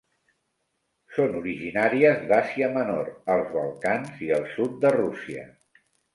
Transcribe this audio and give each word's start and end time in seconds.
Són 1.17 1.35
originàries 1.41 2.23
d'Àsia 2.31 2.71
Menor, 2.79 3.13
els 3.35 3.53
Balcans 3.59 4.27
i 4.31 4.33
el 4.41 4.49
sud 4.57 4.83
de 4.87 4.95
Rússia. 4.99 5.47